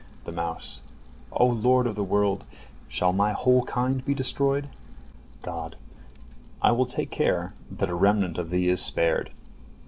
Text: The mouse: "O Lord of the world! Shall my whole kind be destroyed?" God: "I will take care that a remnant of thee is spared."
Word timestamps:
The 0.23 0.31
mouse: 0.31 0.81
"O 1.31 1.45
Lord 1.45 1.85
of 1.85 1.93
the 1.95 2.03
world! 2.03 2.43
Shall 2.87 3.13
my 3.13 3.33
whole 3.33 3.61
kind 3.65 4.03
be 4.03 4.15
destroyed?" 4.15 4.67
God: 5.43 5.75
"I 6.59 6.71
will 6.71 6.87
take 6.87 7.11
care 7.11 7.53
that 7.69 7.87
a 7.91 7.93
remnant 7.93 8.39
of 8.39 8.49
thee 8.49 8.67
is 8.67 8.81
spared." 8.81 9.29